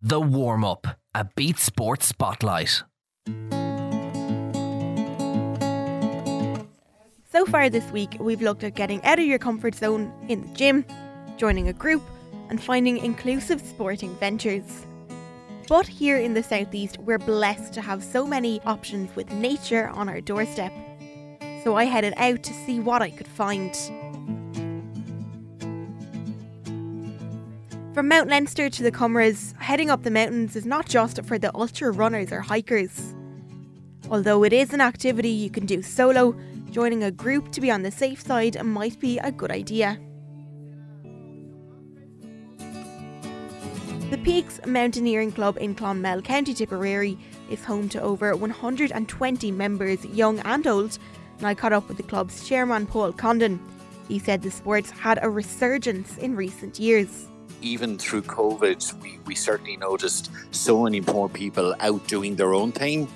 The 0.00 0.20
Warm 0.20 0.64
Up, 0.64 0.86
a 1.12 1.24
Beat 1.34 1.58
Sports 1.58 2.06
Spotlight. 2.06 2.84
So 7.32 7.44
far 7.44 7.68
this 7.68 7.90
week, 7.90 8.16
we've 8.20 8.40
looked 8.40 8.62
at 8.62 8.76
getting 8.76 9.02
out 9.02 9.18
of 9.18 9.24
your 9.24 9.40
comfort 9.40 9.74
zone 9.74 10.12
in 10.28 10.42
the 10.42 10.54
gym, 10.54 10.84
joining 11.36 11.66
a 11.66 11.72
group, 11.72 12.04
and 12.48 12.62
finding 12.62 12.98
inclusive 12.98 13.60
sporting 13.60 14.14
ventures. 14.18 14.86
But 15.68 15.88
here 15.88 16.18
in 16.18 16.34
the 16.34 16.44
southeast, 16.44 16.98
we're 16.98 17.18
blessed 17.18 17.72
to 17.72 17.80
have 17.80 18.04
so 18.04 18.24
many 18.24 18.60
options 18.60 19.16
with 19.16 19.32
nature 19.32 19.88
on 19.88 20.08
our 20.08 20.20
doorstep. 20.20 20.72
So 21.64 21.74
I 21.74 21.86
headed 21.86 22.14
out 22.18 22.44
to 22.44 22.54
see 22.54 22.78
what 22.78 23.02
I 23.02 23.10
could 23.10 23.26
find. 23.26 23.74
From 27.98 28.06
Mount 28.06 28.28
Leinster 28.28 28.70
to 28.70 28.82
the 28.84 28.92
Comeraghs, 28.92 29.60
heading 29.60 29.90
up 29.90 30.04
the 30.04 30.10
mountains 30.12 30.54
is 30.54 30.64
not 30.64 30.86
just 30.86 31.20
for 31.24 31.36
the 31.36 31.52
ultra 31.52 31.90
runners 31.90 32.30
or 32.30 32.40
hikers. 32.40 33.12
Although 34.08 34.44
it 34.44 34.52
is 34.52 34.72
an 34.72 34.80
activity 34.80 35.30
you 35.30 35.50
can 35.50 35.66
do 35.66 35.82
solo, 35.82 36.36
joining 36.70 37.02
a 37.02 37.10
group 37.10 37.50
to 37.50 37.60
be 37.60 37.72
on 37.72 37.82
the 37.82 37.90
safe 37.90 38.20
side 38.20 38.64
might 38.64 39.00
be 39.00 39.18
a 39.18 39.32
good 39.32 39.50
idea. 39.50 39.98
The 44.10 44.20
Peaks 44.22 44.60
Mountaineering 44.64 45.32
Club 45.32 45.58
in 45.60 45.74
Clonmel, 45.74 46.22
County 46.22 46.54
Tipperary, 46.54 47.18
is 47.50 47.64
home 47.64 47.88
to 47.88 48.00
over 48.00 48.36
120 48.36 49.50
members, 49.50 50.04
young 50.04 50.38
and 50.38 50.64
old, 50.68 51.00
and 51.38 51.48
I 51.48 51.54
caught 51.54 51.72
up 51.72 51.88
with 51.88 51.96
the 51.96 52.04
club's 52.04 52.46
chairman, 52.46 52.86
Paul 52.86 53.12
Condon. 53.12 53.58
He 54.06 54.20
said 54.20 54.42
the 54.42 54.52
sports 54.52 54.92
had 54.92 55.18
a 55.20 55.28
resurgence 55.28 56.16
in 56.18 56.36
recent 56.36 56.78
years 56.78 57.26
even 57.60 57.98
through 57.98 58.22
COVID, 58.22 59.00
we, 59.02 59.18
we 59.26 59.34
certainly 59.34 59.76
noticed 59.76 60.30
so 60.50 60.84
many 60.84 61.00
more 61.00 61.28
people 61.28 61.74
out 61.80 62.06
doing 62.06 62.36
their 62.36 62.54
own 62.54 62.72
thing 62.72 63.08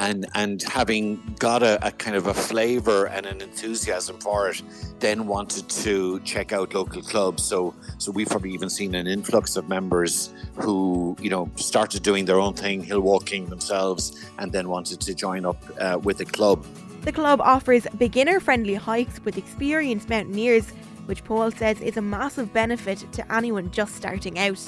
and 0.00 0.26
and 0.34 0.62
having 0.62 1.20
got 1.38 1.62
a, 1.62 1.86
a, 1.86 1.92
kind 1.92 2.16
of 2.16 2.26
a 2.26 2.34
flavor 2.34 3.06
and 3.06 3.26
an 3.26 3.40
enthusiasm 3.42 4.18
for 4.18 4.48
it, 4.48 4.62
then 4.98 5.26
wanted 5.26 5.68
to 5.68 6.18
check 6.20 6.52
out 6.52 6.74
local 6.74 7.02
clubs. 7.02 7.42
So 7.44 7.74
so 7.98 8.10
we've 8.10 8.28
probably 8.28 8.52
even 8.52 8.70
seen 8.70 8.94
an 8.94 9.06
influx 9.06 9.56
of 9.56 9.68
members 9.68 10.32
who 10.54 11.16
you 11.20 11.30
know 11.30 11.50
started 11.56 12.02
doing 12.02 12.24
their 12.24 12.40
own 12.40 12.54
thing, 12.54 12.82
hill 12.82 13.00
walking 13.00 13.46
themselves, 13.46 14.26
and 14.38 14.50
then 14.50 14.68
wanted 14.68 15.00
to 15.00 15.14
join 15.14 15.44
up 15.44 15.62
uh, 15.78 15.98
with 16.02 16.20
a 16.20 16.24
club. 16.24 16.66
The 17.02 17.12
club 17.12 17.40
offers 17.40 17.86
beginner 17.96 18.40
friendly 18.40 18.74
hikes 18.74 19.24
with 19.24 19.38
experienced 19.38 20.10
mountaineers 20.10 20.72
which 21.10 21.24
Paul 21.24 21.50
says 21.50 21.80
is 21.80 21.96
a 21.96 22.00
massive 22.00 22.52
benefit 22.52 23.04
to 23.12 23.34
anyone 23.34 23.72
just 23.72 23.96
starting 23.96 24.38
out. 24.38 24.64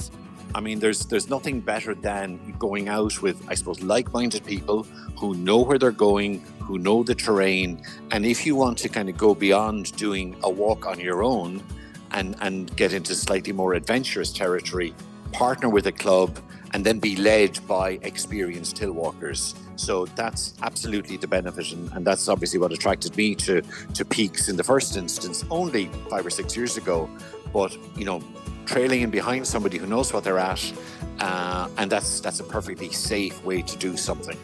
I 0.53 0.59
mean, 0.59 0.77
there's 0.77 1.05
there's 1.05 1.29
nothing 1.29 1.61
better 1.61 1.95
than 1.95 2.27
going 2.59 2.89
out 2.89 3.21
with, 3.21 3.37
I 3.47 3.55
suppose, 3.55 3.81
like-minded 3.81 4.45
people 4.45 4.83
who 5.17 5.35
know 5.35 5.59
where 5.61 5.79
they're 5.79 6.01
going, 6.09 6.41
who 6.59 6.77
know 6.77 7.01
the 7.01 7.15
terrain, 7.15 7.81
and 8.11 8.25
if 8.25 8.45
you 8.45 8.55
want 8.55 8.77
to 8.79 8.89
kind 8.89 9.07
of 9.09 9.17
go 9.17 9.33
beyond 9.33 9.95
doing 9.95 10.35
a 10.43 10.49
walk 10.49 10.85
on 10.85 10.99
your 10.99 11.23
own, 11.23 11.63
and 12.11 12.35
and 12.41 12.75
get 12.75 12.91
into 12.93 13.15
slightly 13.15 13.53
more 13.53 13.73
adventurous 13.73 14.31
territory, 14.33 14.93
partner 15.31 15.69
with 15.69 15.87
a 15.87 15.93
club, 15.93 16.37
and 16.73 16.83
then 16.85 16.99
be 16.99 17.15
led 17.15 17.59
by 17.67 17.99
experienced 18.01 18.77
hill 18.77 18.93
walkers. 18.93 19.55
So 19.75 20.05
that's 20.05 20.55
absolutely 20.61 21.17
the 21.17 21.27
benefit, 21.27 21.71
and, 21.71 21.91
and, 21.93 22.05
that's 22.05 22.27
obviously 22.27 22.59
what 22.59 22.71
attracted 22.71 23.15
me 23.15 23.35
to 23.35 23.61
to 23.93 24.05
Peaks 24.05 24.49
in 24.49 24.55
the 24.55 24.63
first 24.63 24.97
instance, 24.97 25.45
only 25.49 25.89
five 26.09 26.25
or 26.25 26.29
six 26.29 26.55
years 26.55 26.77
ago. 26.77 27.09
But 27.51 27.75
you 27.97 28.05
know, 28.05 28.21
trailing 28.65 29.01
in 29.01 29.09
behind 29.09 29.47
somebody 29.47 29.77
who 29.77 29.87
knows 29.87 30.13
what 30.13 30.23
they're 30.23 30.39
at, 30.39 30.73
uh, 31.19 31.69
and 31.77 31.91
that's 31.91 32.19
that's 32.19 32.39
a 32.39 32.43
perfectly 32.43 32.91
safe 32.91 33.43
way 33.43 33.61
to 33.61 33.77
do 33.77 33.97
something. 33.97 34.37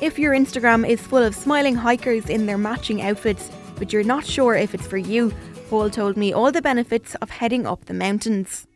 If 0.00 0.18
your 0.18 0.34
Instagram 0.34 0.86
is 0.86 1.00
full 1.00 1.22
of 1.22 1.34
smiling 1.34 1.74
hikers 1.74 2.28
in 2.28 2.44
their 2.44 2.58
matching 2.58 3.00
outfits, 3.00 3.50
but 3.76 3.92
you're 3.92 4.04
not 4.04 4.26
sure 4.26 4.54
if 4.54 4.74
it's 4.74 4.86
for 4.86 4.98
you, 4.98 5.32
Paul 5.70 5.88
told 5.88 6.16
me 6.16 6.34
all 6.34 6.52
the 6.52 6.60
benefits 6.60 7.14
of 7.16 7.30
heading 7.30 7.66
up 7.66 7.86
the 7.86 7.94
mountains. 7.94 8.66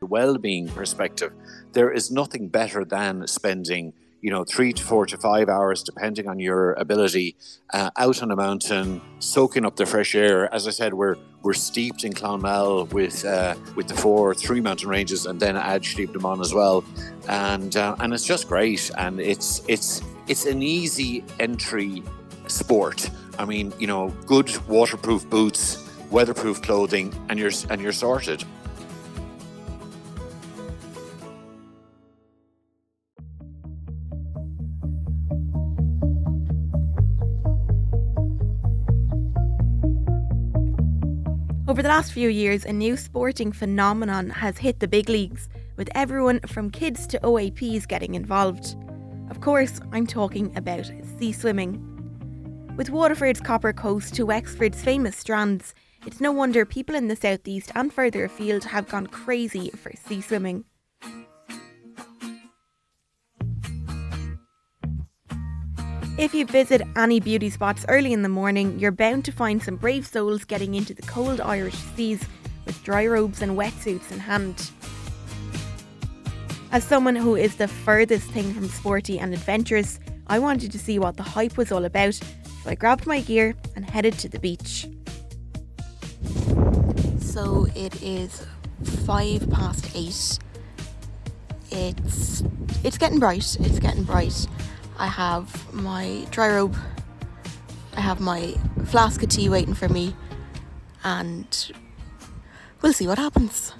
Well-being 0.00 0.68
perspective, 0.68 1.32
there 1.72 1.90
is 1.90 2.10
nothing 2.10 2.48
better 2.48 2.84
than 2.84 3.26
spending 3.26 3.92
you 4.20 4.30
know, 4.30 4.44
three 4.44 4.72
to 4.72 4.82
four 4.82 5.06
to 5.06 5.16
five 5.16 5.48
hours, 5.48 5.82
depending 5.82 6.28
on 6.28 6.40
your 6.40 6.72
ability, 6.74 7.36
uh, 7.72 7.90
out 7.96 8.22
on 8.22 8.30
a 8.30 8.36
mountain, 8.36 9.00
soaking 9.20 9.64
up 9.64 9.76
the 9.76 9.86
fresh 9.86 10.14
air. 10.14 10.52
As 10.52 10.66
I 10.66 10.70
said, 10.70 10.94
we're 10.94 11.16
we're 11.42 11.52
steeped 11.52 12.02
in 12.02 12.12
Clonmel 12.12 12.86
with 12.92 13.24
uh, 13.24 13.54
with 13.76 13.86
the 13.86 13.94
four 13.94 14.34
three 14.34 14.60
mountain 14.60 14.88
ranges, 14.88 15.26
and 15.26 15.38
then 15.38 15.56
add 15.56 15.82
Sliabh 15.82 16.40
as 16.40 16.52
well, 16.52 16.84
and 17.28 17.76
uh, 17.76 17.94
and 18.00 18.12
it's 18.12 18.24
just 18.24 18.48
great. 18.48 18.90
And 18.98 19.20
it's 19.20 19.62
it's 19.68 20.02
it's 20.26 20.46
an 20.46 20.62
easy 20.62 21.24
entry 21.38 22.02
sport. 22.48 23.10
I 23.38 23.44
mean, 23.44 23.72
you 23.78 23.86
know, 23.86 24.08
good 24.26 24.50
waterproof 24.66 25.30
boots, 25.30 25.88
weatherproof 26.10 26.60
clothing, 26.60 27.14
and 27.28 27.38
you're 27.38 27.52
and 27.70 27.80
you're 27.80 27.92
sorted. 27.92 28.44
Over 41.68 41.82
the 41.82 41.90
last 41.90 42.14
few 42.14 42.30
years, 42.30 42.64
a 42.64 42.72
new 42.72 42.96
sporting 42.96 43.52
phenomenon 43.52 44.30
has 44.30 44.56
hit 44.56 44.80
the 44.80 44.88
big 44.88 45.10
leagues, 45.10 45.50
with 45.76 45.90
everyone 45.94 46.40
from 46.46 46.70
kids 46.70 47.06
to 47.08 47.20
OAPs 47.20 47.86
getting 47.86 48.14
involved. 48.14 48.74
Of 49.28 49.42
course, 49.42 49.78
I'm 49.92 50.06
talking 50.06 50.50
about 50.56 50.90
sea 51.18 51.30
swimming. 51.30 51.76
With 52.78 52.88
Waterford's 52.88 53.42
Copper 53.42 53.74
Coast 53.74 54.14
to 54.14 54.24
Wexford's 54.24 54.82
famous 54.82 55.14
strands, 55.18 55.74
it's 56.06 56.22
no 56.22 56.32
wonder 56.32 56.64
people 56.64 56.94
in 56.94 57.08
the 57.08 57.16
southeast 57.16 57.70
and 57.74 57.92
further 57.92 58.24
afield 58.24 58.64
have 58.64 58.88
gone 58.88 59.06
crazy 59.06 59.68
for 59.72 59.92
sea 59.94 60.22
swimming. 60.22 60.64
If 66.18 66.34
you 66.34 66.46
visit 66.46 66.82
any 66.96 67.20
beauty 67.20 67.48
spots 67.48 67.84
early 67.88 68.12
in 68.12 68.22
the 68.22 68.28
morning, 68.28 68.76
you're 68.76 68.90
bound 68.90 69.24
to 69.26 69.30
find 69.30 69.62
some 69.62 69.76
brave 69.76 70.04
souls 70.04 70.42
getting 70.42 70.74
into 70.74 70.92
the 70.92 71.02
cold 71.02 71.40
Irish 71.40 71.76
seas 71.94 72.20
with 72.66 72.82
dry 72.82 73.06
robes 73.06 73.40
and 73.40 73.56
wetsuits 73.56 74.10
in 74.10 74.18
hand. 74.18 74.72
As 76.72 76.82
someone 76.82 77.14
who 77.14 77.36
is 77.36 77.54
the 77.54 77.68
furthest 77.68 78.28
thing 78.32 78.52
from 78.52 78.68
sporty 78.68 79.20
and 79.20 79.32
adventurous, 79.32 80.00
I 80.26 80.40
wanted 80.40 80.72
to 80.72 80.78
see 80.80 80.98
what 80.98 81.16
the 81.16 81.22
hype 81.22 81.56
was 81.56 81.70
all 81.70 81.84
about, 81.84 82.14
so 82.14 82.24
I 82.66 82.74
grabbed 82.74 83.06
my 83.06 83.20
gear 83.20 83.54
and 83.76 83.88
headed 83.88 84.14
to 84.14 84.28
the 84.28 84.40
beach. 84.40 84.88
So 87.20 87.68
it 87.76 88.02
is 88.02 88.44
five 89.06 89.48
past 89.50 89.88
eight. 89.94 90.40
It's 91.70 92.42
it's 92.82 92.98
getting 92.98 93.20
bright. 93.20 93.56
It's 93.60 93.78
getting 93.78 94.02
bright. 94.02 94.48
I 94.98 95.06
have 95.06 95.72
my 95.72 96.26
dry 96.30 96.48
robe, 96.48 96.76
I 97.96 98.00
have 98.00 98.20
my 98.20 98.54
flask 98.86 99.22
of 99.22 99.28
tea 99.28 99.48
waiting 99.48 99.74
for 99.74 99.88
me, 99.88 100.14
and 101.04 101.72
we'll 102.82 102.92
see 102.92 103.06
what 103.06 103.18
happens. 103.18 103.72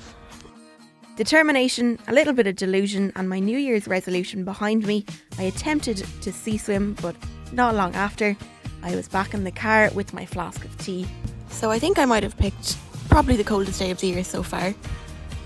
Determination, 1.17 1.99
a 2.07 2.13
little 2.13 2.33
bit 2.33 2.47
of 2.47 2.55
delusion, 2.55 3.13
and 3.17 3.29
my 3.29 3.41
New 3.41 3.59
Year's 3.59 3.89
resolution 3.89 4.45
behind 4.45 4.87
me, 4.87 5.05
I 5.39 5.45
attempted 5.45 5.97
to 6.23 6.33
sea 6.33 6.57
swim, 6.57 6.95
but 7.03 7.17
not 7.53 7.75
long 7.75 7.97
after, 7.97 8.37
I 8.85 8.95
was 8.95 9.09
back 9.09 9.35
in 9.35 9.43
the 9.43 9.51
car 9.51 9.91
with 9.95 10.15
my 10.15 10.25
flask 10.25 10.65
of 10.65 10.79
tea. 10.79 11.09
So 11.51 11.73
I 11.73 11.81
think 11.81 11.99
I 11.99 12.05
might 12.05 12.23
have 12.23 12.37
picked 12.37 12.77
probably 13.09 13.35
the 13.35 13.43
coldest 13.43 13.81
day 13.81 13.91
of 13.91 13.99
the 13.99 14.07
year 14.07 14.23
so 14.23 14.45
far 14.45 14.73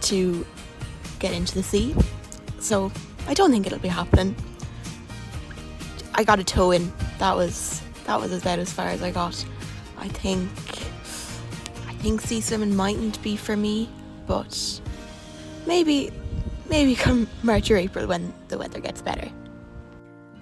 to 0.02 0.46
get 1.18 1.32
into 1.32 1.54
the 1.54 1.62
sea. 1.62 1.94
So 2.60 2.92
I 3.26 3.32
don't 3.32 3.50
think 3.50 3.66
it'll 3.66 3.78
be 3.78 3.88
happening. 3.88 4.36
I 6.14 6.25
got 6.25 6.38
a 6.38 6.44
toe 6.44 6.70
in. 6.70 6.93
That 7.19 7.37
was 7.37 7.82
that 8.05 8.20
was 8.20 8.32
about 8.32 8.59
as 8.59 8.73
far 8.73 8.88
as 8.88 9.03
I 9.03 9.11
got. 9.11 9.44
I 9.99 10.09
think 10.09 10.50
I 11.88 11.94
think 12.03 12.20
sea 12.20 12.41
swimming 12.41 12.75
mightn't 12.75 13.23
be 13.23 13.37
for 13.37 13.56
me, 13.56 13.88
but 14.26 14.81
maybe 15.67 16.11
maybe 16.69 16.94
come 17.06 17.29
March 17.43 17.70
or 17.70 17.76
April 17.76 18.06
when 18.06 18.32
the 18.49 18.59
weather 18.59 18.81
gets 18.81 19.00
better. 19.00 19.29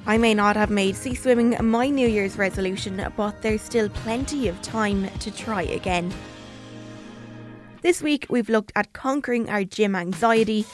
I 0.06 0.16
may 0.16 0.32
not 0.32 0.56
have 0.56 0.70
made 0.70 0.96
sea 0.96 1.14
swimming 1.14 1.56
my 1.60 1.88
New 1.88 2.08
Year's 2.08 2.38
resolution, 2.38 3.04
but 3.16 3.42
there's 3.42 3.60
still 3.60 3.88
plenty 3.90 4.48
of 4.48 4.60
time 4.62 5.08
to 5.18 5.30
try 5.30 5.62
again. 5.62 6.12
This 7.82 8.02
week 8.02 8.26
we've 8.28 8.48
looked 8.48 8.72
at 8.76 8.92
conquering 8.92 9.48
our 9.50 9.62
gym 9.62 9.94
anxiety, 9.94 10.64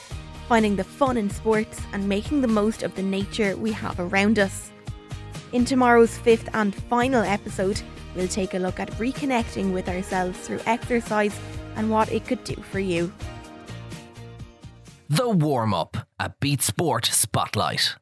finding 0.47 0.75
the 0.75 0.83
fun 0.83 1.17
in 1.17 1.29
sports, 1.29 1.81
and 1.93 2.07
making 2.07 2.41
the 2.41 2.47
most 2.47 2.83
of 2.83 2.95
the 2.95 3.03
nature 3.03 3.55
we 3.57 3.71
have 3.73 3.99
around 3.99 4.39
us. 4.39 4.71
In 5.53 5.63
tomorrow's 5.63 6.17
fifth 6.17 6.49
and 6.53 6.75
final 6.75 7.23
episode, 7.23 7.81
we'll 8.15 8.27
take 8.27 8.53
a 8.53 8.59
look 8.59 8.79
at 8.79 8.91
reconnecting 8.93 9.71
with 9.71 9.87
ourselves 9.87 10.37
through 10.39 10.59
exercise 10.65 11.37
and 11.75 11.89
what 11.89 12.11
it 12.11 12.25
could 12.25 12.43
do 12.43 12.55
for 12.55 12.79
you. 12.79 13.13
The 15.07 15.29
Warm 15.29 15.73
Up 15.73 15.95
a 16.19 16.33
Beat 16.41 16.61
Sport 16.61 17.05
Spotlight. 17.05 17.95